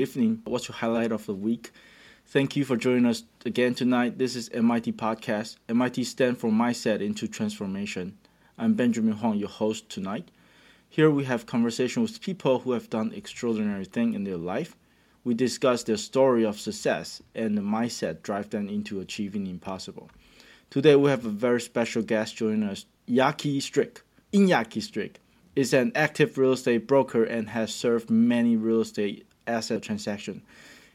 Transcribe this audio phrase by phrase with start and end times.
[0.00, 0.40] evening.
[0.44, 1.72] What's your highlight of the week?
[2.24, 4.16] Thank you for joining us again tonight.
[4.16, 5.56] This is MIT Podcast.
[5.68, 8.16] MIT stands for Mindset into Transformation.
[8.56, 10.30] I'm Benjamin Huang, your host tonight.
[10.88, 14.74] Here we have conversation with people who have done extraordinary things in their life.
[15.22, 20.08] We discuss their story of success and the mindset drive them into achieving impossible.
[20.70, 24.00] Today we have a very special guest joining us, Inaky Strick.
[24.32, 25.20] Inaky Strick
[25.54, 30.42] is an active real estate broker and has served many real estate asset transaction.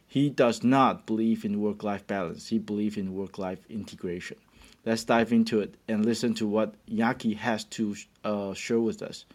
[0.07, 4.37] He does not believe in work life balance, he believes in work life integration.
[4.85, 9.25] Let's dive into it and listen to what Inaky has to uh, share with us.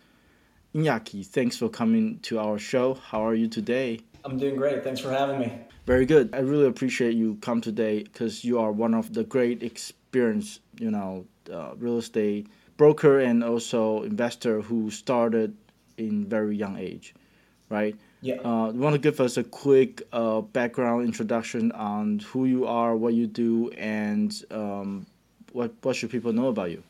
[0.74, 2.94] Inaky, thanks for coming to our show.
[2.94, 4.00] How are you today?
[4.24, 4.84] I'm doing great.
[4.84, 5.52] Thanks for having me.
[5.86, 6.32] Very good.
[6.32, 10.92] I really appreciate you come today because you are one of the great experienced, you
[10.92, 12.46] know, uh, real estate
[12.76, 15.54] broker and also investor who started
[15.98, 17.14] in very young age,
[17.68, 17.94] right?
[18.22, 18.36] Yeah.
[18.36, 22.94] Uh, you want to give us a quick uh, background introduction on who you are,
[22.94, 25.06] what you do, and um,
[25.52, 26.82] what what should people know about you?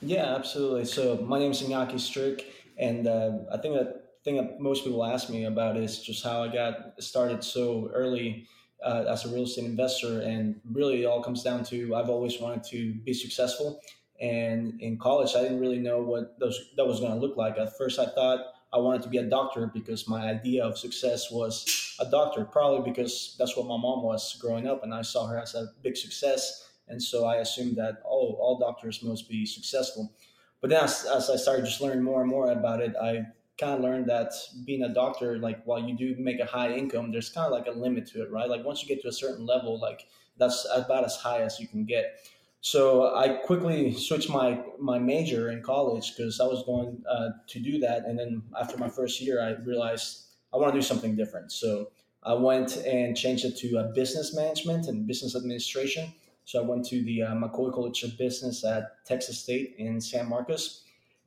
[0.00, 0.84] Yeah, absolutely.
[0.84, 2.44] So my name is Inaky Strick,
[2.76, 6.42] and uh, I think that thing that most people ask me about is just how
[6.42, 8.46] I got started so early
[8.84, 12.40] uh, as a real estate investor, and really it all comes down to I've always
[12.40, 13.80] wanted to be successful,
[14.20, 17.58] and in college I didn't really know what those that was going to look like.
[17.58, 18.40] At first, I thought
[18.72, 22.90] I wanted to be a doctor because my idea of success was a doctor, probably
[22.90, 25.96] because that's what my mom was growing up, and I saw her as a big
[25.96, 30.12] success, and so I assumed that oh, all doctors must be successful.
[30.60, 33.26] But then, as, as I started just learning more and more about it, I
[33.58, 34.32] kind of learned that
[34.64, 37.66] being a doctor, like while you do make a high income, there's kind of like
[37.66, 38.48] a limit to it, right?
[38.48, 40.06] Like once you get to a certain level, like
[40.38, 42.28] that's about as high as you can get.
[42.64, 47.58] So I quickly switched my my major in college because I was going uh, to
[47.58, 51.16] do that, and then after my first year, I realized I want to do something
[51.16, 51.50] different.
[51.50, 51.90] So
[52.22, 56.14] I went and changed it to uh, business management and business administration.
[56.44, 60.28] So I went to the uh, McCoy College of Business at Texas State in San
[60.28, 60.84] Marcos,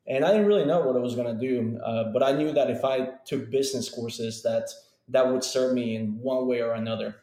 [0.07, 2.53] and I didn't really know what I was going to do, uh, but I knew
[2.53, 4.69] that if I took business courses, that
[5.09, 7.17] that would serve me in one way or another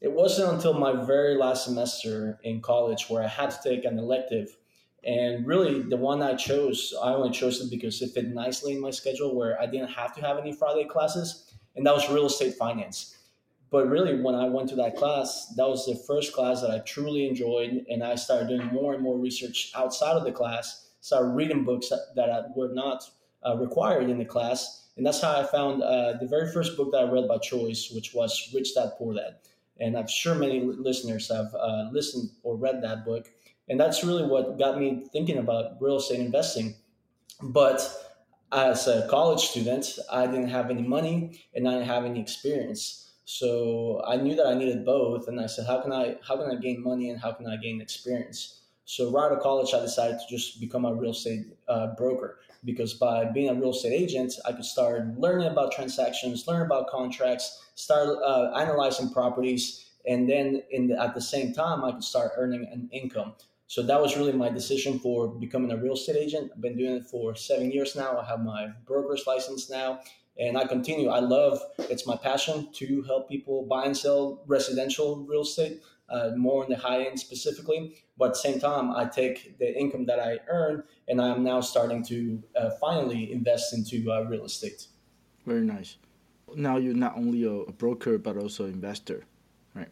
[0.00, 3.98] it wasn't until my very last semester in college where I had to take an
[3.98, 4.56] elective.
[5.02, 8.80] And really, the one I chose, I only chose it because it fit nicely in
[8.80, 12.26] my schedule where I didn't have to have any Friday classes, and that was real
[12.26, 13.16] estate finance.
[13.70, 16.78] But really, when I went to that class, that was the first class that I
[16.80, 21.28] truly enjoyed, and I started doing more and more research outside of the class, started
[21.28, 23.10] reading books that, were not
[23.46, 24.88] uh, required in the class.
[24.96, 27.90] And that's how I found uh, the very first book that I read by choice,
[27.90, 29.36] which was Rich Dad Poor Dad
[29.80, 33.30] and I'm sure many listeners have uh, listened or read that book.
[33.68, 36.74] And that's really what got me thinking about real estate investing.
[37.42, 37.80] But
[38.52, 43.12] as a college student, I didn't have any money and I didn't have any experience.
[43.24, 46.16] So I knew that I needed both, and I said, "How can I?
[46.22, 49.40] How can I gain money and how can I gain experience?" So right out of
[49.40, 53.54] college, I decided to just become a real estate uh, broker because by being a
[53.54, 59.10] real estate agent, I could start learning about transactions, learn about contracts, start uh, analyzing
[59.10, 63.34] properties, and then the, at the same time, I could start earning an income.
[63.66, 66.50] So that was really my decision for becoming a real estate agent.
[66.54, 68.18] I've been doing it for seven years now.
[68.18, 70.00] I have my broker's license now,
[70.38, 71.08] and I continue.
[71.08, 76.30] I love it's my passion to help people buy and sell residential real estate uh,
[76.36, 77.96] more on the high end specifically.
[78.16, 81.60] But at the same time, I take the income that I earn and I'm now
[81.60, 84.86] starting to uh, finally invest into uh, real estate.
[85.46, 85.96] Very nice.
[86.54, 89.24] Now you're not only a broker but also investor,
[89.74, 89.88] right?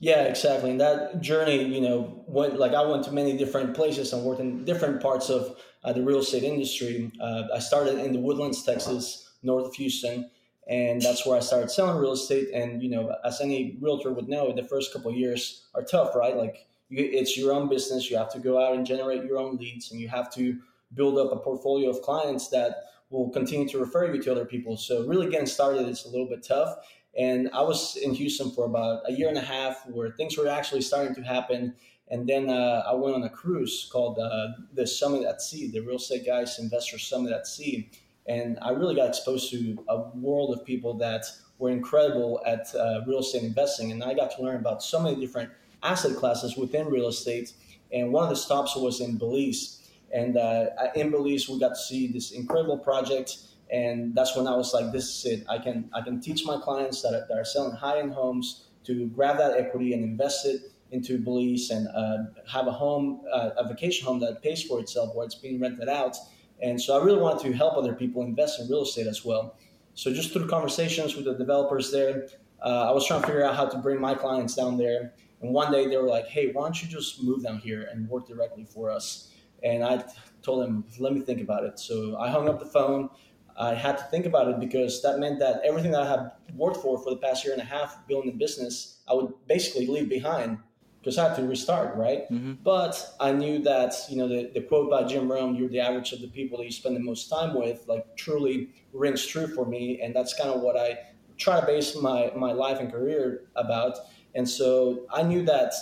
[0.00, 0.70] Yeah, exactly.
[0.70, 4.40] And that journey, you know, went like I went to many different places and worked
[4.40, 7.12] in different parts of uh, the real estate industry.
[7.20, 10.30] Uh, I started in the Woodlands, Texas, north of Houston
[10.68, 12.48] and that's where I started selling real estate.
[12.54, 16.36] And you know, as any realtor would know, the first couple years are tough, right?
[16.36, 18.10] Like you, it's your own business.
[18.10, 20.58] You have to go out and generate your own leads, and you have to
[20.94, 24.76] build up a portfolio of clients that will continue to refer you to other people.
[24.76, 26.76] So really getting started is a little bit tough.
[27.18, 30.48] And I was in Houston for about a year and a half, where things were
[30.48, 31.74] actually starting to happen.
[32.08, 35.80] And then uh, I went on a cruise called uh, the Summit at Sea, the
[35.80, 37.90] Real Estate Guys Investor Summit at Sea
[38.26, 41.24] and I really got exposed to a world of people that
[41.58, 43.92] were incredible at uh, real estate investing.
[43.92, 45.50] And I got to learn about so many different
[45.82, 47.52] asset classes within real estate.
[47.92, 49.88] And one of the stops was in Belize.
[50.12, 53.38] And uh, in Belize, we got to see this incredible project.
[53.72, 55.46] And that's when I was like, this is it.
[55.48, 58.66] I can, I can teach my clients that are, that are selling high end homes
[58.84, 62.18] to grab that equity and invest it into Belize and uh,
[62.50, 65.88] have a home, uh, a vacation home that pays for itself where it's being rented
[65.88, 66.16] out
[66.62, 69.56] and so I really wanted to help other people invest in real estate as well.
[69.94, 72.28] So just through conversations with the developers there,
[72.64, 75.12] uh, I was trying to figure out how to bring my clients down there.
[75.42, 78.08] And one day they were like, "Hey, why don't you just move down here and
[78.08, 79.30] work directly for us?"
[79.62, 80.04] And I
[80.42, 83.10] told them, "Let me think about it." So I hung up the phone.
[83.56, 86.78] I had to think about it because that meant that everything that I had worked
[86.78, 90.08] for for the past year and a half building the business, I would basically leave
[90.08, 90.58] behind
[91.02, 92.30] because I had to restart, right?
[92.30, 92.52] Mm-hmm.
[92.62, 96.12] But I knew that, you know, the, the quote by Jim Rohn, you're the average
[96.12, 99.66] of the people that you spend the most time with, like truly rings true for
[99.66, 100.00] me.
[100.00, 100.96] And that's kind of what I
[101.38, 103.98] try to base my, my life and career about.
[104.36, 105.74] And so I knew that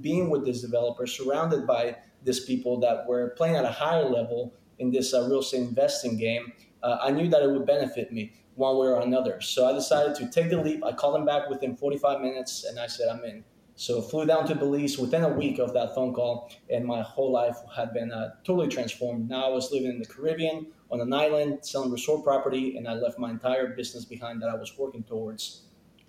[0.00, 4.54] being with this developer, surrounded by these people that were playing at a higher level
[4.80, 8.32] in this uh, real estate investing game, uh, I knew that it would benefit me
[8.56, 9.40] one way or another.
[9.40, 10.84] So I decided to take the leap.
[10.84, 13.44] I called them back within 45 minutes and I said, I'm in.
[13.76, 17.32] So flew down to Belize within a week of that phone call, and my whole
[17.32, 19.28] life had been uh, totally transformed.
[19.28, 22.94] Now I was living in the Caribbean on an island, selling resort property, and I
[22.94, 25.62] left my entire business behind that I was working towards.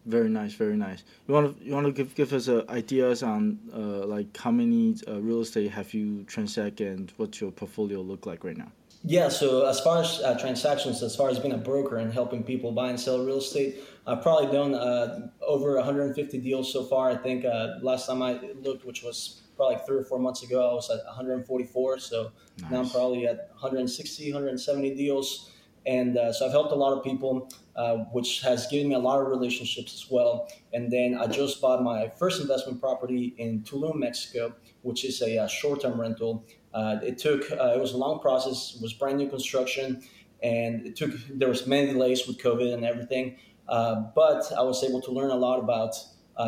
[0.05, 1.03] Very nice, very nice.
[1.27, 4.51] You want to you want to give give us uh, ideas on uh, like how
[4.51, 8.71] many uh, real estate have you transacted and what's your portfolio look like right now?
[9.03, 12.43] Yeah, so as far as uh, transactions, as far as being a broker and helping
[12.43, 17.09] people buy and sell real estate, I've probably done uh, over 150 deals so far.
[17.11, 20.43] I think uh, last time I looked, which was probably like three or four months
[20.43, 21.99] ago, I was at 144.
[21.99, 22.31] So
[22.61, 22.71] nice.
[22.71, 25.51] now I'm probably at 160, 170 deals.
[25.87, 28.99] And uh, so I've helped a lot of people, uh, which has given me a
[28.99, 30.47] lot of relationships as well.
[30.73, 35.35] And then I just bought my first investment property in Tulum, Mexico, which is a,
[35.35, 36.45] a uh, short-term rental.
[36.75, 38.75] Uh, it took uh, it was a long process.
[38.75, 40.03] It was brand new construction,
[40.43, 43.37] and it took there was many delays with COVID and everything.
[43.67, 45.95] Uh, but I was able to learn a lot about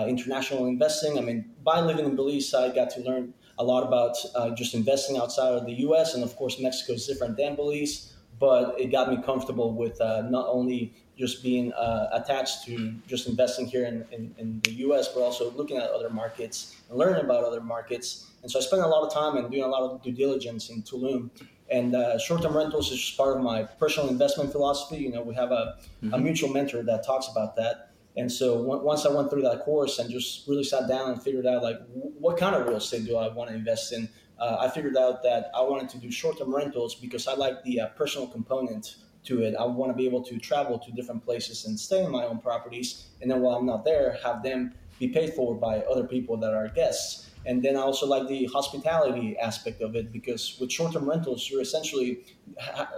[0.07, 1.18] international investing.
[1.18, 4.15] I mean, by living in Belize, I got to learn a lot about
[4.56, 6.13] just investing outside of the U.S.
[6.13, 10.21] and of course Mexico is different than Belize but it got me comfortable with uh,
[10.30, 15.08] not only just being uh, attached to just investing here in, in, in, the US,
[15.10, 18.28] but also looking at other markets and learning about other markets.
[18.44, 20.69] And so I spent a lot of time and doing a lot of due diligence
[20.69, 21.30] in Tulum.
[21.69, 24.98] And uh, short-term rentals is just part of my personal investment philosophy.
[24.98, 26.14] You know, we have a, mm-hmm.
[26.14, 27.92] a mutual mentor that talks about that.
[28.16, 31.22] And so w- once I went through that course and just really sat down and
[31.22, 34.08] figured out like w- what kind of real estate do I want to invest in,
[34.40, 37.81] uh, I figured out that I wanted to do short-term rentals because I like the
[37.81, 38.96] uh, personal component
[39.27, 39.56] to it.
[39.59, 42.39] I want to be able to travel to different places and stay in my own
[42.39, 46.38] properties, and then while I'm not there, have them be paid for by other people
[46.38, 47.29] that are guests.
[47.45, 51.62] And then I also like the hospitality aspect of it because with short-term rentals, you're
[51.62, 52.25] essentially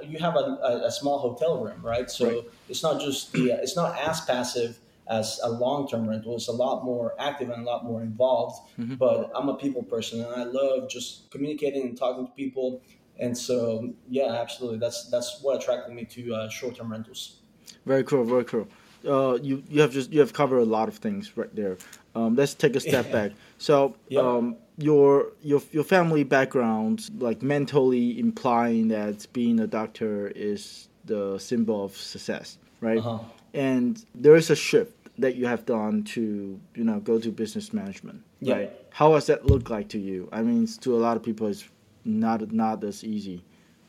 [0.03, 2.09] you have a, a small hotel room, right?
[2.09, 2.43] So right.
[2.67, 6.35] it's not just the it's not as passive as a long-term rental.
[6.35, 8.69] It's a lot more active and a lot more involved.
[8.79, 8.95] Mm-hmm.
[8.95, 12.81] But I'm a people person, and I love just communicating and talking to people.
[13.19, 17.41] And so, yeah, absolutely, that's that's what attracted me to uh, short-term rentals.
[17.85, 18.67] Very cool, very cool.
[19.05, 21.77] Uh, you you have just you have covered a lot of things right there.
[22.15, 23.31] Um, let's take a step back.
[23.61, 24.23] So, yep.
[24.23, 31.37] um, your your your family background, like mentally implying that being a doctor is the
[31.39, 32.99] symbol of success, right?
[32.99, 33.19] Uh-huh.
[33.53, 37.73] And there is a shift that you have done to you know go to business
[37.73, 38.55] management yeah.
[38.55, 41.47] right how does that look like to you i mean to a lot of people
[41.47, 41.65] it's
[42.05, 43.43] not not as easy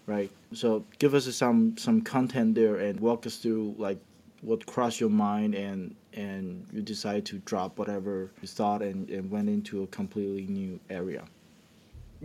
[0.06, 3.98] right so give us some some content there and walk us through like
[4.42, 9.30] what crossed your mind and and you decided to drop whatever you thought and, and
[9.30, 11.24] went into a completely new area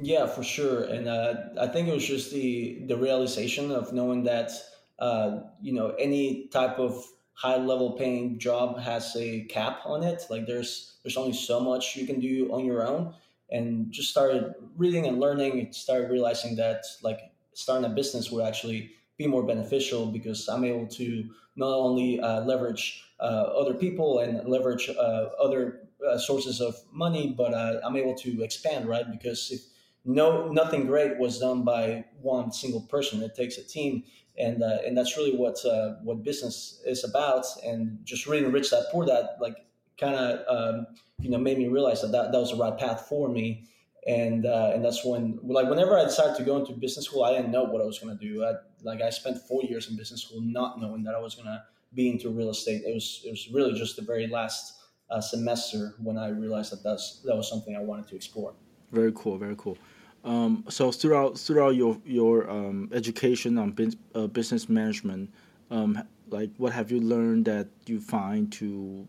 [0.02, 4.24] yeah for sure and uh, i think it was just the the realization of knowing
[4.24, 4.52] that
[5.00, 10.24] uh, you know any type of high level paying job has a cap on it.
[10.30, 13.14] Like there's there's only so much you can do on your own.
[13.52, 17.20] And just started reading and learning, started realizing that like
[17.54, 22.42] starting a business would actually be more beneficial because I'm able to not only uh,
[22.42, 27.96] leverage uh, other people and leverage uh, other uh, sources of money, but uh, I'm
[27.96, 29.10] able to expand, right?
[29.10, 29.62] Because if
[30.04, 34.04] no nothing great was done by one single person, it takes a team
[34.38, 35.58] and uh, and that's really what
[36.04, 37.46] what business is about.
[37.66, 39.66] And just really Rich Dad, Poor Dad like
[40.00, 40.88] kind of um,
[41.20, 43.66] you know made me realize that, that that was the right path for me.
[44.08, 47.32] And uh, and that's when like whenever I decided to go into business school, I
[47.36, 48.46] didn't know what I was going to do.
[48.46, 51.48] I, like I spent four years in business school not knowing that I was going
[51.48, 51.64] to
[51.96, 52.84] be into real estate.
[52.86, 54.76] It was it was really just the very last
[55.10, 58.54] uh, semester when I realized that that's that was something I wanted to explore.
[58.92, 59.38] Very cool.
[59.38, 59.78] Very cool.
[60.24, 63.76] Um, so throughout throughout your your um, education on
[64.16, 65.32] uh, business management,
[65.70, 69.08] um, like what have you learned that you find to,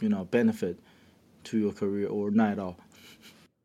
[0.00, 0.78] you know, benefit
[1.44, 2.76] to your career or not at all?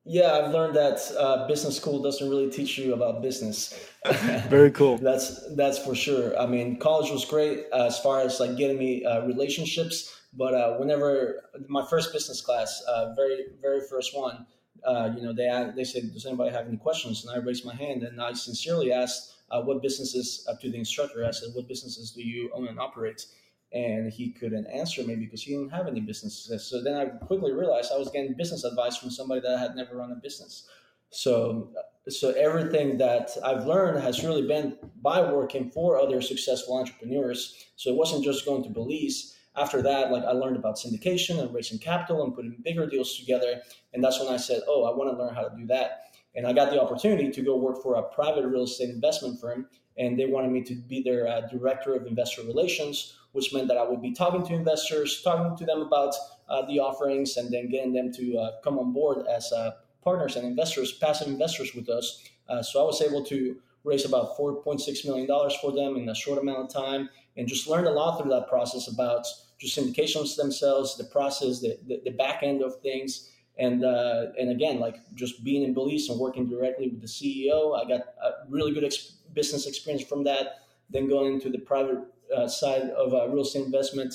[0.04, 3.88] Yeah, I've learned that uh, business school doesn't really teach you about business.
[4.50, 4.98] Very cool.
[5.10, 6.38] that's that's for sure.
[6.40, 10.56] I mean, college was great uh, as far as like getting me uh, relationships, but
[10.56, 14.48] uh, whenever my first business class, uh, very very first one,
[14.84, 17.76] uh, you know, they they said, "Does anybody have any questions?" And I raised my
[17.76, 22.10] hand, and I sincerely asked, "What businesses?" Up to the instructor, I said, "What businesses
[22.10, 23.28] do you own and operate?"
[23.74, 26.70] And he couldn't answer me because he didn't have any businesses.
[26.70, 29.96] So then I quickly realized I was getting business advice from somebody that had never
[29.96, 30.68] run a business.
[31.10, 31.70] So
[32.10, 37.68] so everything that I've learned has really been by working for other successful entrepreneurs.
[37.76, 39.38] So it wasn't just going to Belize.
[39.56, 43.62] After that, like I learned about syndication and raising capital and putting bigger deals together.
[43.94, 46.11] And that's when I said, oh, I want to learn how to do that.
[46.36, 49.68] And I got the opportunity to go work for a private real estate investment firm.
[49.98, 53.78] And they wanted me to be their uh, director of investor relations, which meant that
[53.78, 56.16] I would be talking to investors, talking to them about
[56.50, 59.72] uh, the offerings, and then getting them to uh, come on board as uh,
[60.04, 62.24] partners and investors, passive investors with us.
[62.48, 65.28] Uh, so I was able to raise about $4.6 million
[65.62, 68.48] for them in a short amount of time and just learned a lot through that
[68.48, 69.26] process about
[69.60, 73.30] just syndications themselves, the process, the, the, the back end of things.
[73.62, 77.80] And, uh, and again, like just being in Belize and working directly with the CEO,
[77.80, 80.46] I got a really good ex- business experience from that.
[80.90, 82.00] Then going into the private
[82.36, 84.14] uh, side of uh, real estate investment.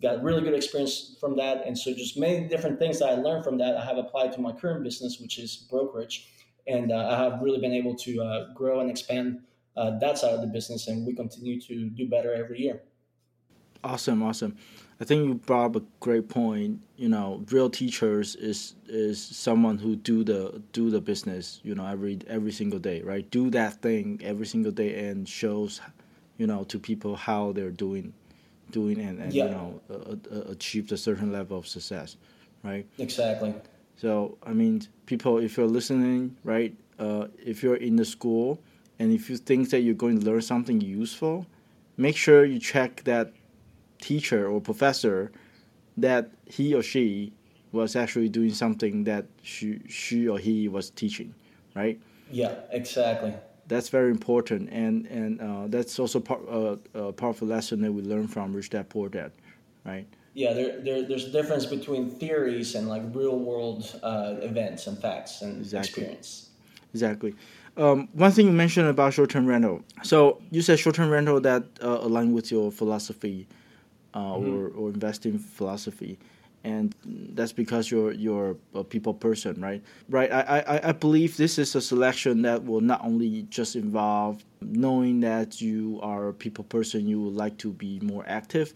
[0.00, 3.42] Got really good experience from that, and so just many different things that I learned
[3.42, 6.28] from that I have applied to my current business, which is brokerage,
[6.68, 9.40] and uh, I have really been able to uh, grow and expand
[9.76, 12.82] uh, that side of the business, and we continue to do better every year.
[13.82, 14.56] Awesome, awesome.
[15.00, 16.82] I think you brought up a great point.
[16.96, 21.60] You know, real teachers is is someone who do the do the business.
[21.62, 23.28] You know, every every single day, right?
[23.30, 25.80] Do that thing every single day and shows
[26.38, 28.14] you know to people how they're doing
[28.70, 29.44] doing and, and yeah.
[29.44, 32.16] you know uh, uh, achieved a certain level of success
[32.64, 33.54] right exactly
[33.96, 38.58] so i mean people if you're listening right uh, if you're in the school
[38.98, 41.46] and if you think that you're going to learn something useful
[41.96, 43.32] make sure you check that
[44.00, 45.30] teacher or professor
[45.96, 47.32] that he or she
[47.72, 51.34] was actually doing something that she, she or he was teaching
[51.74, 52.00] right
[52.30, 53.34] yeah exactly
[53.68, 57.92] that's very important, and and uh, that's also part uh, part of the lesson that
[57.92, 59.30] we learn from Rich Dad Poor Dad,
[59.84, 60.06] right?
[60.32, 64.98] Yeah, there, there there's a difference between theories and like real world uh, events and
[64.98, 66.02] facts and exactly.
[66.02, 66.50] experience.
[66.94, 67.34] Exactly.
[67.76, 69.82] Um, one thing you mentioned about short term rental.
[70.02, 73.46] So you said short term rental that uh, align with your philosophy
[74.14, 74.54] uh, mm-hmm.
[74.54, 76.18] or or investing philosophy
[76.64, 79.82] and that's because you're you're a people person, right?
[80.08, 80.30] Right.
[80.30, 85.20] I, I, I believe this is a selection that will not only just involve knowing
[85.20, 88.74] that you are a people person, you would like to be more active.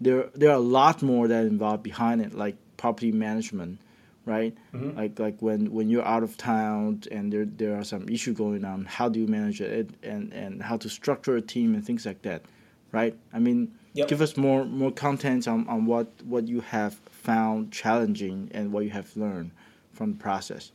[0.00, 3.80] There there are a lot more that involved behind it, like property management,
[4.24, 4.56] right?
[4.72, 4.96] Mm-hmm.
[4.98, 8.64] Like like when, when you're out of town and there there are some issue going
[8.64, 12.06] on, how do you manage it and, and how to structure a team and things
[12.06, 12.42] like that,
[12.90, 13.14] right?
[13.34, 14.08] I mean, yep.
[14.08, 18.84] give us more more content on, on what, what you have found challenging and what
[18.84, 19.50] you have learned
[19.92, 20.72] from the process?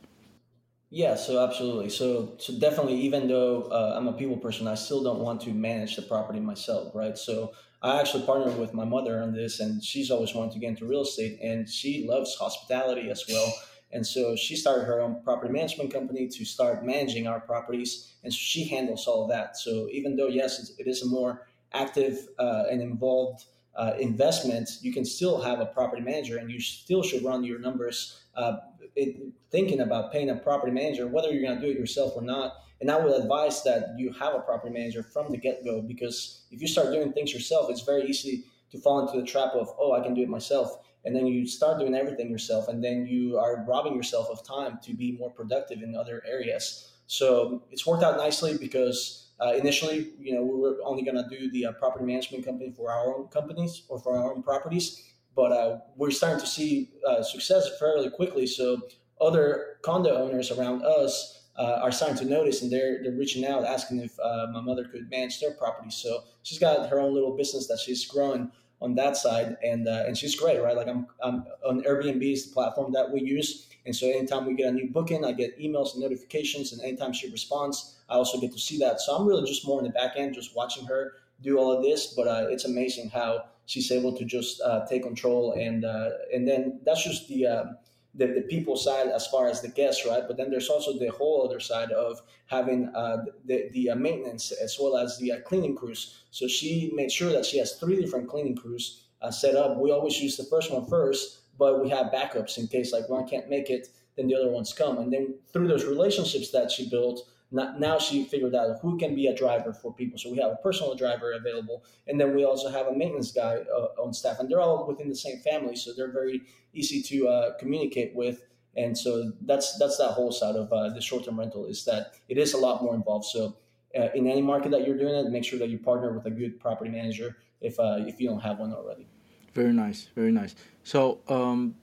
[0.90, 1.90] Yeah, so absolutely.
[1.90, 5.50] So, so definitely, even though uh, I'm a people person, I still don't want to
[5.50, 7.18] manage the property myself, right?
[7.18, 7.52] So,
[7.82, 10.86] I actually partnered with my mother on this, and she's always wanted to get into
[10.86, 13.52] real estate, and she loves hospitality as well.
[13.92, 18.32] And so she started her own property management company to start managing our properties, and
[18.32, 19.58] she handles all of that.
[19.58, 23.44] So even though yes, it is a more active uh, and involved
[23.76, 27.58] uh, investments, you can still have a property manager and you still should run your
[27.58, 28.56] numbers uh,
[28.96, 29.16] it,
[29.50, 32.54] thinking about paying a property manager, whether you're going to do it yourself or not.
[32.80, 36.44] And I would advise that you have a property manager from the get go because
[36.50, 39.68] if you start doing things yourself, it's very easy to fall into the trap of,
[39.78, 40.78] oh, I can do it myself.
[41.04, 44.78] And then you start doing everything yourself, and then you are robbing yourself of time
[44.84, 46.92] to be more productive in other areas.
[47.06, 51.28] So it's worked out nicely because uh, initially, you know, we were only going to
[51.28, 55.12] do the uh, property management company for our own companies or for our own properties,
[55.36, 58.46] but uh, we're starting to see uh, success fairly quickly.
[58.46, 58.80] So
[59.20, 63.64] other condo owners around us uh, are starting to notice, and they're they're reaching out
[63.64, 65.90] asking if uh, my mother could manage their property.
[65.90, 70.04] So she's got her own little business that she's growing on that side, and uh,
[70.06, 70.76] and she's great, right?
[70.76, 74.54] Like I'm, I'm on Airbnb is the platform that we use and so anytime we
[74.54, 76.72] get a new booking, I get emails and notifications.
[76.72, 79.00] And anytime she responds, I also get to see that.
[79.00, 81.12] So I'm really just more in the back end, just watching her
[81.42, 82.14] do all of this.
[82.14, 85.52] But uh, it's amazing how she's able to just uh, take control.
[85.52, 87.76] And uh, and then that's just the, um,
[88.14, 90.22] the, the people side as far as the guests, right?
[90.26, 94.52] But then there's also the whole other side of having uh, the the uh, maintenance
[94.52, 96.24] as well as the uh, cleaning crews.
[96.30, 99.78] So she made sure that she has three different cleaning crews set up.
[99.78, 103.26] We always use the first one first but we have backups in case like one
[103.26, 103.88] can't make it.
[104.16, 104.98] then the other ones come.
[104.98, 109.26] And then through those relationships that she built, now she figured out who can be
[109.28, 110.18] a driver for people.
[110.18, 113.58] So we have a personal driver available, and then we also have a maintenance guy
[113.76, 116.42] uh, on staff, and they're all within the same family, so they're very
[116.72, 118.42] easy to uh, communicate with.
[118.76, 122.38] And so that's that's that whole side of uh, the short-term rental is that it
[122.38, 123.26] is a lot more involved.
[123.26, 123.56] So
[123.96, 126.30] uh, in any market that you're doing it, make sure that you partner with a
[126.30, 129.06] good property manager if uh, if you don't have one already.
[129.52, 130.56] Very nice, very nice.
[130.82, 131.76] So um,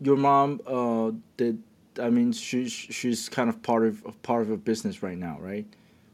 [0.00, 1.62] your mom uh, did
[2.00, 5.66] I mean, she's she's kind of part of part of a business right now, right?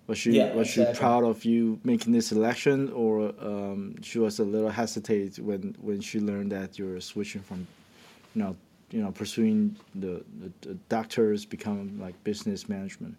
[0.06, 0.94] Was she yeah, was exactly.
[0.94, 5.76] she proud of you making this election, or um, she was a little hesitate when
[5.80, 7.66] when she learned that you're switching from,
[8.34, 8.56] you know,
[8.90, 13.16] you know, pursuing the, the, the doctors, become like business management.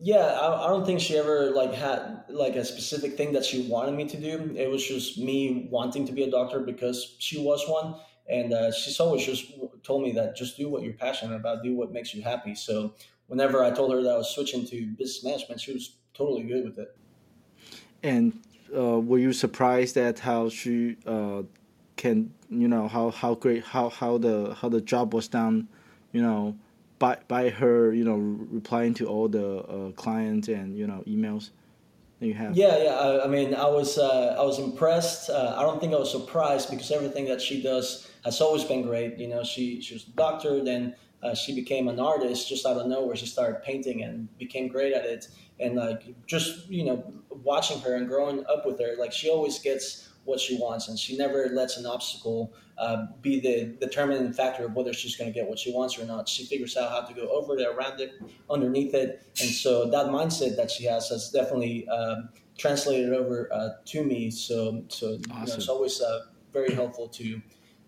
[0.00, 3.68] Yeah, I, I don't think she ever like had like a specific thing that she
[3.68, 4.54] wanted me to do.
[4.56, 7.94] It was just me wanting to be a doctor because she was one
[8.32, 11.74] and uh, she's always just told me that just do what you're passionate about, do
[11.74, 12.54] what makes you happy.
[12.54, 12.94] So
[13.26, 16.64] whenever I told her that I was switching to business management, she was totally good
[16.64, 16.96] with it.
[18.02, 18.40] And
[18.74, 21.42] uh, were you surprised at how she uh,
[21.96, 25.68] can, you know, how, how great, how, how the how the job was done,
[26.12, 26.56] you know,
[26.98, 31.50] by by her, you know, replying to all the uh, clients and you know emails
[32.20, 32.56] that you have?
[32.56, 32.94] Yeah, yeah.
[32.94, 35.28] I, I mean, I was uh, I was impressed.
[35.28, 38.82] Uh, I don't think I was surprised because everything that she does has always been
[38.82, 39.18] great.
[39.18, 42.76] You know, she she was a doctor, then uh, she became an artist just out
[42.76, 43.16] of nowhere.
[43.16, 45.28] She started painting and became great at it.
[45.60, 49.58] And like just you know, watching her and growing up with her, like she always
[49.58, 54.64] gets what she wants, and she never lets an obstacle uh, be the determining factor
[54.64, 56.28] of whether she's going to get what she wants or not.
[56.28, 58.12] She figures out how to go over it, around it,
[58.48, 63.70] underneath it, and so that mindset that she has has definitely um, translated over uh,
[63.86, 64.30] to me.
[64.30, 65.40] So, so awesome.
[65.40, 67.40] you know, it's always uh, very helpful to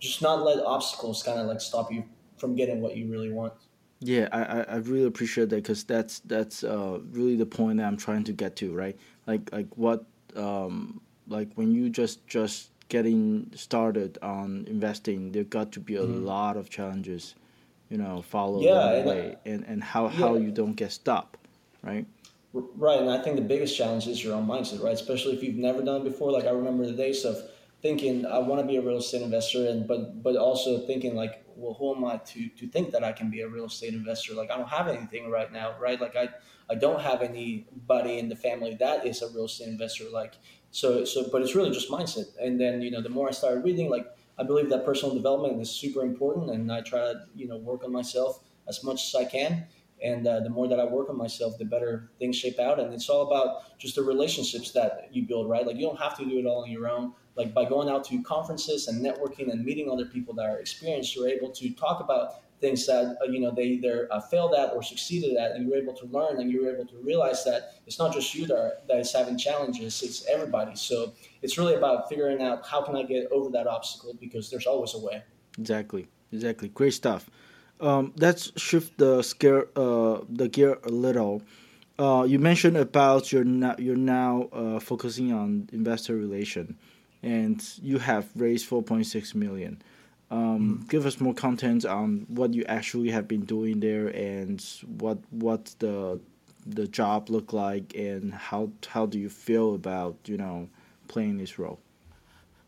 [0.05, 2.05] just not let obstacles kind of like stop you
[2.37, 3.55] from getting what you really want.
[4.01, 7.97] Yeah, I, I really appreciate that because that's that's uh, really the point that I'm
[7.97, 8.97] trying to get to, right?
[9.27, 10.05] Like like what
[10.37, 16.03] um, like when you just just getting started on investing, there got to be a
[16.03, 16.27] mm-hmm.
[16.27, 17.35] lot of challenges,
[17.89, 20.11] you know, follow yeah, the way, and and how yeah.
[20.11, 21.39] how you don't get stopped,
[21.83, 22.05] right?
[22.53, 24.95] Right, and I think the biggest challenge is your own mindset, right?
[24.95, 26.31] Especially if you've never done it before.
[26.31, 27.39] Like I remember the days of
[27.85, 31.35] thinking I want to be a real estate investor, and but but also thinking like,
[31.55, 34.35] well, who am I to to think that I can be a real estate investor?
[34.35, 36.01] Like I don't have anything right now, right?
[36.01, 36.27] Like I
[36.73, 40.07] I don't have anybody in the family that is a real estate investor.
[40.21, 40.35] Like
[40.75, 42.37] so, so, but it's really just mindset.
[42.43, 45.61] And then, you know, the more I started reading, like, I believe that personal development
[45.63, 46.51] is super important.
[46.51, 49.67] And I try to, you know, work on myself as much as I can.
[50.03, 52.81] And uh, the more that I work on myself, the better things shape out.
[52.81, 55.65] And it's all about just the relationships that you build, right?
[55.65, 57.13] Like, you don't have to do it all on your own.
[57.37, 61.17] Like, by going out to conferences and networking and meeting other people that are experienced,
[61.17, 64.73] you're able to talk about things that uh, you know they either uh, failed at
[64.75, 67.99] or succeeded at, and you're able to learn and you're able to realize that it's
[67.99, 70.75] not just you that, are, that is having challenges; it's everybody.
[70.77, 74.67] So it's really about figuring out how can I get over that obstacle because there's
[74.67, 75.23] always a way.
[75.59, 76.69] Exactly, exactly.
[76.69, 77.29] Great stuff.
[77.81, 81.43] Um, let's shift the scare uh, the gear a little.
[81.99, 86.77] Uh, you mentioned about you're now you're now uh, focusing on investor relation,
[87.25, 89.83] and you have raised 4.6 million.
[90.31, 90.89] Um, mm.
[90.89, 94.63] Give us more content on what you actually have been doing there and
[94.99, 96.21] what what the
[96.67, 100.69] the job look like and how how do you feel about you know
[101.09, 101.81] playing this role.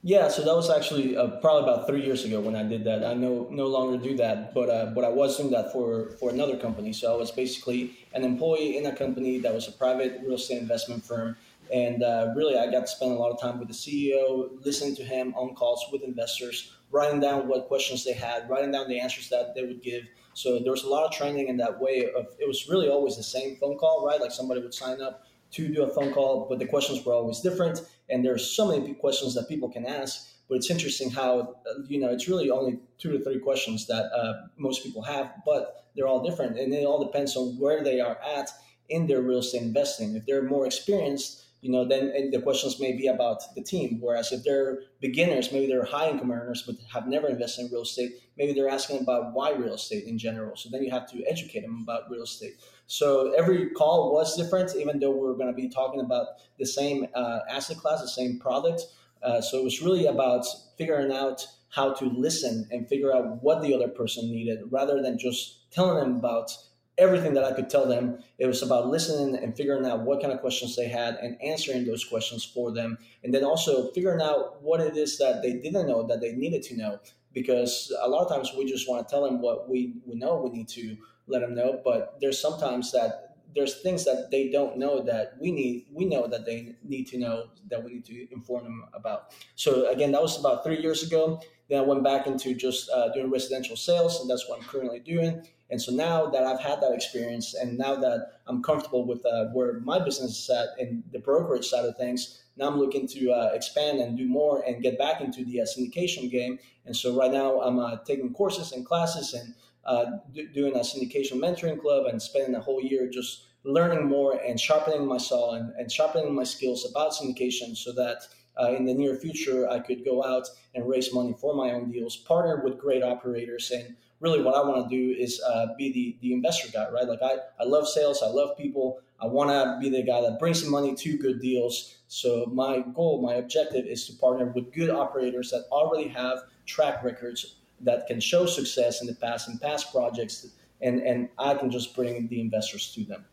[0.02, 3.04] Yeah, so that was actually uh, probably about three years ago when I did that.
[3.04, 6.30] I no no longer do that, but uh, but I was doing that for for
[6.30, 6.92] another company.
[6.92, 10.62] So I was basically an employee in a company that was a private real estate
[10.62, 11.36] investment firm,
[11.72, 14.96] and uh, really I got to spend a lot of time with the CEO, listening
[14.96, 19.00] to him on calls with investors, writing down what questions they had, writing down the
[19.00, 20.04] answers that they would give.
[20.34, 23.16] So there was a lot of training in that way of it was really always
[23.16, 24.20] the same phone call, right?
[24.20, 27.40] Like somebody would sign up to do a phone call, but the questions were always
[27.40, 27.80] different.
[28.10, 30.28] And there's so many questions that people can ask.
[30.48, 31.56] But it's interesting how
[31.88, 35.86] you know it's really only two to three questions that uh, most people have, but
[35.96, 38.50] they're all different, and it all depends on where they are at
[38.88, 40.14] in their real estate investing.
[40.14, 43.98] If they're more experienced, you know, then the questions may be about the team.
[44.00, 47.82] Whereas if they're beginners, maybe they're high income earners but have never invested in real
[47.82, 50.54] estate, maybe they're asking about why real estate in general.
[50.54, 52.54] So then you have to educate them about real estate.
[52.86, 56.26] So every call was different, even though we are going to be talking about
[56.56, 58.82] the same uh, asset class, the same product.
[59.24, 60.46] Uh, so it was really about
[60.78, 65.18] figuring out how to listen and figure out what the other person needed rather than
[65.18, 66.52] just telling them about
[66.98, 68.18] everything that I could tell them.
[68.38, 71.84] It was about listening and figuring out what kind of questions they had and answering
[71.84, 72.98] those questions for them.
[73.22, 76.62] And then also figuring out what it is that they didn't know that they needed
[76.64, 77.00] to know.
[77.32, 80.40] because a lot of times we just want to tell them what we, we know
[80.40, 81.80] we need to let them know.
[81.84, 86.26] But there's sometimes that there's things that they don't know that we need we know
[86.26, 90.20] that they need to know that we need to inform them about so again that
[90.20, 94.20] was about three years ago then i went back into just uh, doing residential sales
[94.20, 97.78] and that's what i'm currently doing and so now that i've had that experience and
[97.78, 101.84] now that i'm comfortable with uh, where my business is at in the brokerage side
[101.84, 105.44] of things now i'm looking to uh, expand and do more and get back into
[105.44, 109.54] the uh, syndication game and so right now i'm uh, taking courses and classes and
[109.84, 114.40] uh, do, doing a syndication mentoring club and spending a whole year just learning more
[114.46, 118.22] and sharpening my saw and, and sharpening my skills about syndication so that
[118.60, 121.90] uh, in the near future I could go out and raise money for my own
[121.90, 123.70] deals, partner with great operators.
[123.70, 127.06] And really, what I want to do is uh, be the, the investor guy, right?
[127.06, 129.00] Like, I, I love sales, I love people.
[129.20, 131.96] I want to be the guy that brings some money to good deals.
[132.08, 137.02] So, my goal, my objective is to partner with good operators that already have track
[137.02, 140.46] records that can show success in the past in past projects.
[140.80, 143.24] And, and I can just bring the investors to them.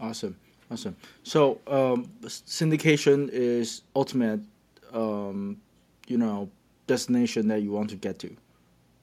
[0.00, 0.36] Awesome,
[0.70, 0.96] awesome.
[1.22, 4.40] So um, syndication is ultimate,
[4.92, 5.58] um,
[6.06, 6.50] you know,
[6.86, 8.36] destination that you want to get to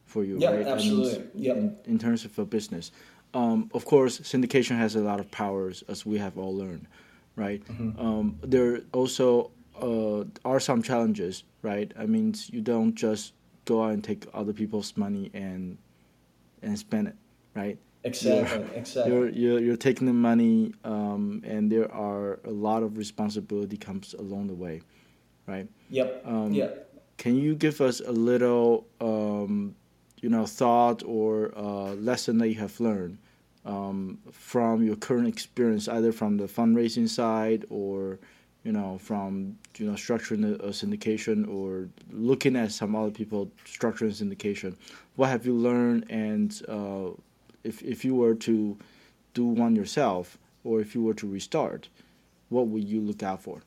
[0.10, 0.68] for you, yeah, right?
[0.68, 1.28] absolutely.
[1.36, 1.54] Yeah.
[1.54, 2.92] In, in, terms of a business,
[3.34, 6.88] um, of course, syndication has a lot of powers, as we have all learned,
[7.36, 7.64] right?
[7.66, 8.00] Mm-hmm.
[8.00, 11.92] Um, there also uh, are some challenges, right?
[11.98, 13.34] I mean, you don't just
[13.66, 15.78] go out and take other people's money and
[16.62, 17.16] and spend it,
[17.56, 17.78] right?
[18.04, 19.14] Exactly, you're, exactly.
[19.14, 24.14] You're, you're, you're taking the money, um, and there are a lot of responsibility comes
[24.14, 24.82] along the way,
[25.48, 25.68] right?
[25.90, 26.24] Yep.
[26.26, 26.86] Um, yep.
[27.18, 29.76] Can you give us a little, um,
[30.22, 33.18] you know, thought or uh, lesson that you have learned
[33.66, 38.20] um, from your current experience, either from the fundraising side or,
[38.64, 44.12] you know, from you know structuring a, syndication or looking at some other people structuring
[44.12, 44.76] syndication?
[45.16, 47.12] What have you learned and uh,
[47.64, 48.78] if if you were to
[49.34, 51.88] do one yourself or if you were to restart,
[52.50, 53.62] what would you look out for?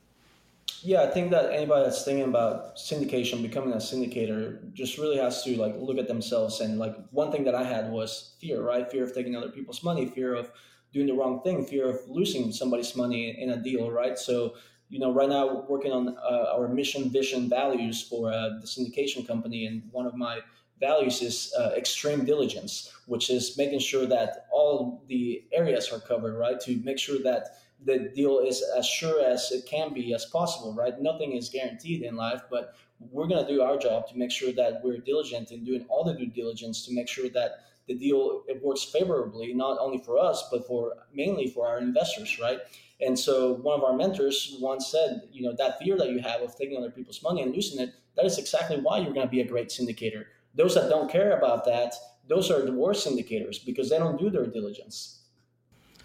[0.85, 5.45] Yeah, I think that anybody that's thinking about syndication, becoming a syndicator, just really has
[5.45, 6.61] to like look at themselves.
[6.61, 8.91] And like one thing that I had was fear, right?
[8.91, 10.51] Fear of taking other people's money, fear of
[10.93, 14.19] doing the wrong thing, fear of losing somebody's money in a deal, right?
[14.19, 14.55] So
[14.89, 19.27] you know, right now working on uh, our mission, vision, values for uh, the syndication
[19.27, 20.41] company, and one of my
[20.81, 26.37] values is uh, extreme diligence, which is making sure that all the areas are covered,
[26.37, 26.61] right?
[26.61, 30.75] To make sure that the deal is as sure as it can be as possible,
[30.75, 31.01] right?
[31.01, 32.75] Nothing is guaranteed in life, but
[33.11, 36.05] we're going to do our job to make sure that we're diligent in doing all
[36.05, 40.17] the due diligence to make sure that the deal it works favorably, not only for
[40.17, 42.61] us, but for mainly for our investors, right?
[43.01, 46.43] And so one of our mentors once said, you know, that fear that you have
[46.43, 49.31] of taking other people's money and losing it, that is exactly why you're going to
[49.31, 51.95] be a great syndicator those that don't care about that,
[52.29, 55.22] those are the worst syndicators because they don't do their diligence.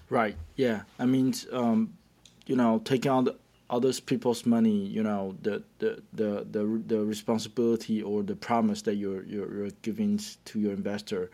[0.10, 0.36] Right.
[0.56, 0.82] Yeah.
[1.00, 1.93] I mean, um,
[2.46, 3.28] you know, taking on
[3.70, 8.96] others people's money, you know, the, the, the, the, the responsibility or the promise that
[8.96, 11.30] you're, you're, you're giving to your investor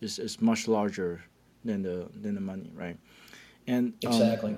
[0.00, 1.22] is, is much larger
[1.66, 2.96] than the than the money, right?
[3.66, 4.56] And um, exactly.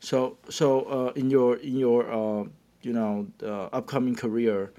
[0.00, 2.44] So so uh, in your in your uh,
[2.82, 3.26] you know
[3.72, 4.72] upcoming career,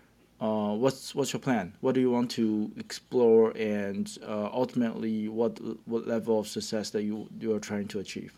[0.43, 1.73] uh, what's what's your plan?
[1.79, 7.03] What do you want to explore, and uh, ultimately, what what level of success that
[7.03, 8.34] you you are trying to achieve?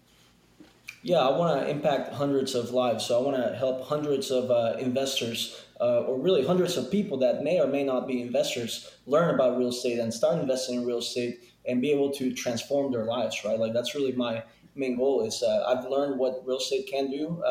[1.01, 3.07] Yeah, I want to impact hundreds of lives.
[3.07, 7.17] So I want to help hundreds of uh, investors, uh, or really hundreds of people
[7.19, 10.85] that may or may not be investors, learn about real estate and start investing in
[10.85, 13.43] real estate and be able to transform their lives.
[13.43, 14.43] Right, like that's really my
[14.75, 15.25] main goal.
[15.25, 17.41] Is uh, I've learned what real estate can do,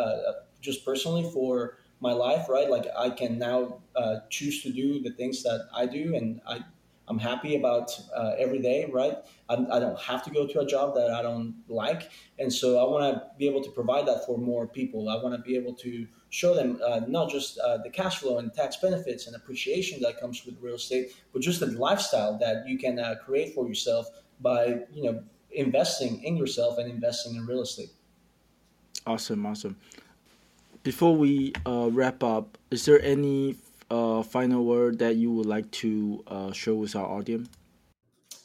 [0.61, 2.69] just personally for my life, right?
[2.69, 6.61] Like I can now uh, choose to do the things that I do, and I
[7.07, 9.19] I'm happy about uh, every day, right?
[9.49, 12.79] I do not have to go to a job that I don't like, and so
[12.79, 15.11] I want to be able to provide that for more people.
[15.11, 18.39] I want to be able to show them uh, not just uh, the cash flow
[18.39, 22.67] and tax benefits and appreciation that comes with real estate, but just the lifestyle that
[22.67, 24.07] you can uh, create for yourself
[24.41, 27.91] by you know investing in yourself and investing in real estate.
[29.07, 29.77] Awesome, awesome
[30.85, 33.57] before we uh, wrap up, is there any
[33.91, 37.49] uh, final word that you would like to uh, share with our audience?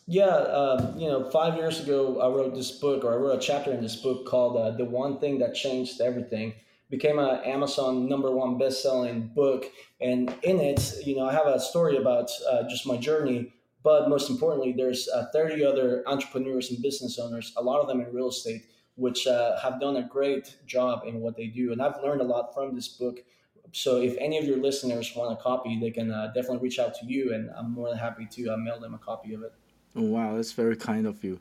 [0.07, 3.39] Yeah, um, you know, five years ago, I wrote this book, or I wrote a
[3.39, 6.53] chapter in this book called uh, "The One Thing That Changed Everything."
[6.89, 9.67] Became an Amazon number one best-selling book,
[10.01, 13.53] and in it, you know, I have a story about uh, just my journey.
[13.83, 18.01] But most importantly, there's uh, 30 other entrepreneurs and business owners, a lot of them
[18.01, 18.65] in real estate,
[18.99, 21.71] which uh, have done a great job in what they do.
[21.71, 23.23] And I've learned a lot from this book,
[23.71, 26.93] So if any of your listeners want a copy, they can uh, definitely reach out
[26.95, 29.53] to you, and I'm more than happy to uh, mail them a copy of it.
[29.95, 31.39] Oh, wow, that's very kind of you.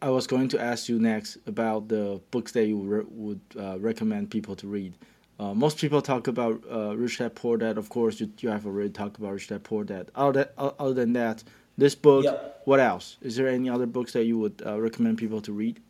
[0.00, 3.78] I was going to ask you next about the books that you re- would uh,
[3.80, 4.94] recommend people to read.
[5.40, 7.78] Uh, most people talk about uh, Rich Dad Poor Dad.
[7.78, 10.10] Of course, you, you have already talked about Rich Dad Poor Dad.
[10.14, 11.42] Other, other than that,
[11.76, 12.62] this book, yep.
[12.64, 13.16] what else?
[13.22, 15.80] Is there any other books that you would uh, recommend people to read?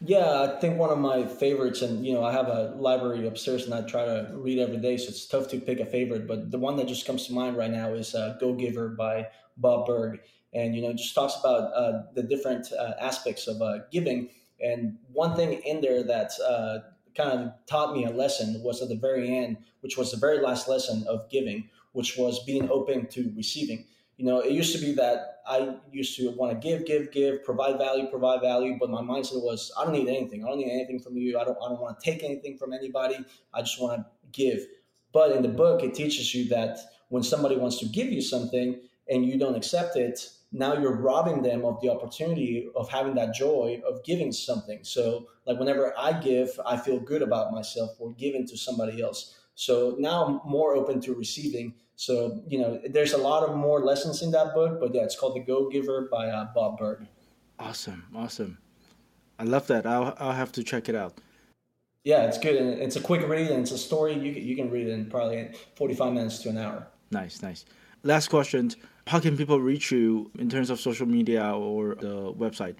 [0.00, 3.64] Yeah, I think one of my favorites, and you know, I have a library upstairs,
[3.64, 6.28] and I try to read every day, so it's tough to pick a favorite.
[6.28, 9.26] But the one that just comes to mind right now is uh, "Go Giver" by
[9.56, 10.20] Bob Burg,
[10.54, 14.30] and you know, just talks about uh, the different uh, aspects of uh, giving.
[14.60, 16.78] And one thing in there that uh,
[17.16, 20.38] kind of taught me a lesson was at the very end, which was the very
[20.38, 23.84] last lesson of giving, which was being open to receiving
[24.18, 27.44] you know, it used to be that I used to want to give, give, give,
[27.44, 30.44] provide value, provide value, but my mindset was, I don't need anything.
[30.44, 31.38] I don't need anything from you.
[31.38, 33.16] I don't, I don't want to take anything from anybody.
[33.54, 34.66] I just want to give.
[35.12, 36.78] But in the book, it teaches you that
[37.10, 41.42] when somebody wants to give you something and you don't accept it, now you're robbing
[41.42, 44.80] them of the opportunity of having that joy of giving something.
[44.82, 49.37] So, like whenever I give, I feel good about myself for giving to somebody else.
[49.58, 53.80] So now I'm more open to receiving so, you know, there's a lot of more
[53.80, 57.04] lessons in that book, but yeah, it's called The Go Giver by uh, Bob Burg.
[57.58, 58.04] Awesome.
[58.14, 58.58] Awesome.
[59.36, 59.84] I love that.
[59.84, 61.14] I'll, I'll have to check it out.
[62.04, 62.54] Yeah, it's good.
[62.54, 64.14] And it's a quick read and it's a story.
[64.14, 66.86] You can, you can read it in probably 45 minutes to an hour.
[67.10, 67.64] Nice, nice.
[68.04, 68.70] Last question
[69.08, 72.76] How can people reach you in terms of social media or the website?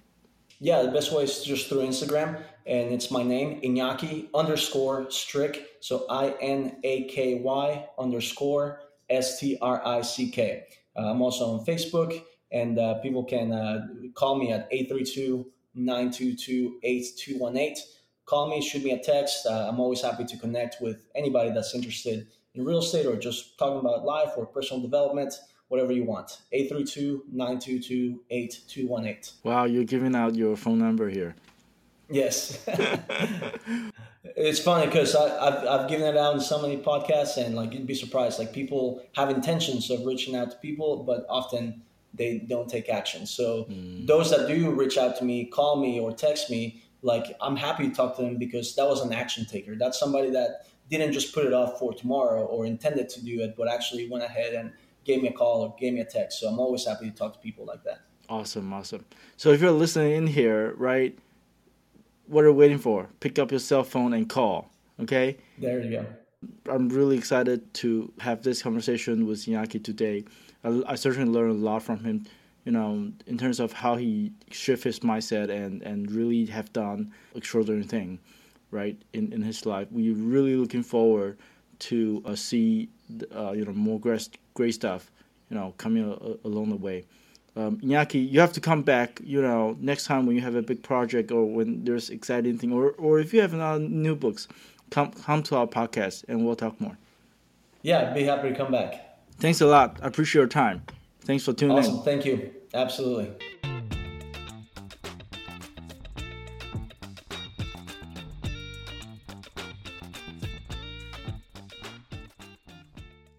[0.61, 5.65] Yeah, the best way is just through Instagram, and it's my name, Inaky underscore Strick.
[5.81, 10.65] So I N A K Y underscore S T R I C K.
[10.95, 16.79] Uh, I'm also on Facebook, and uh, people can uh, call me at 832 922
[16.83, 17.83] 8218.
[18.25, 19.47] Call me, shoot me a text.
[19.47, 23.57] Uh, I'm always happy to connect with anybody that's interested in real estate or just
[23.57, 25.33] talking about life or personal development,
[25.69, 26.37] whatever you want.
[26.51, 29.33] 832 922 8218.
[29.43, 31.35] Wow, you're giving out your phone number here.
[32.09, 32.57] Yes.
[34.23, 37.87] it's funny because I've, I've given it out in so many podcasts and like you'd
[37.87, 38.39] be surprised.
[38.39, 43.25] Like people have intentions of reaching out to people but often they don't take action.
[43.25, 44.05] So mm.
[44.07, 47.87] those that do reach out to me call me or text me like i'm happy
[47.87, 49.75] to talk to them because that was an action taker.
[49.75, 53.55] That's somebody that didn't just put it off for tomorrow or intended to do it
[53.55, 54.71] but actually went ahead and
[55.05, 56.39] gave me a call or gave me a text.
[56.39, 57.99] So i'm always happy to talk to people like that.
[58.27, 59.05] Awesome awesome.
[59.37, 61.17] So if you're listening in here right
[62.29, 63.09] what are you waiting for?
[63.19, 64.69] Pick up your cell phone and call.
[64.99, 65.37] Okay.
[65.57, 66.05] There you go.
[66.71, 70.23] I'm really excited to have this conversation with Inaky today.
[70.63, 72.25] I, I, certainly learned a lot from him.
[72.65, 77.11] You know, in terms of how he shift his mindset and and really have done
[77.33, 78.19] extraordinary thing,
[78.69, 79.87] right in in his life.
[79.89, 81.37] We're really looking forward
[81.79, 82.89] to uh, see
[83.35, 85.11] uh, you know more great great stuff.
[85.49, 87.05] You know, coming a, along the way
[87.59, 89.19] um, Inaky, you have to come back.
[89.23, 92.71] You know, next time when you have a big project or when there's exciting thing,
[92.71, 94.47] or or if you have another new books,
[94.91, 96.97] come come to our podcast and we'll talk more.
[97.81, 99.19] Yeah, I'd be happy to come back.
[99.39, 99.99] Thanks a lot.
[100.01, 100.83] I appreciate your time.
[101.21, 101.95] Thanks for tuning awesome.
[101.95, 102.03] in.
[102.03, 102.51] Thank you.
[102.73, 103.31] Absolutely.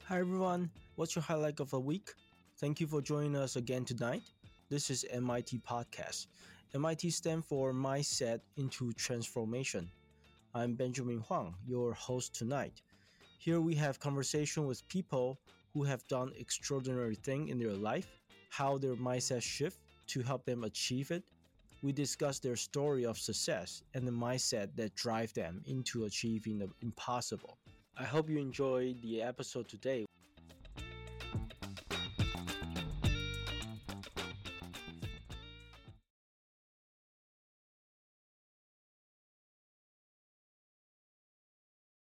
[0.05, 0.71] Hi everyone.
[0.97, 2.11] What's your highlight of the week?
[2.61, 4.21] Thank you for joining us again tonight.
[4.69, 6.27] This is MIT Podcast.
[6.75, 9.91] MIT stands for Mindset into Transformation.
[10.55, 12.83] I'm Benjamin Huang, your host tonight.
[13.39, 15.41] Here we have conversation with people
[15.73, 18.09] who have done extraordinary thing in their life,
[18.51, 21.25] how their mindset shift to help them achieve it.
[21.81, 26.69] We discuss their story of success and the mindset that drive them into achieving the
[26.83, 27.57] impossible.
[27.97, 30.05] I hope you enjoyed the episode today.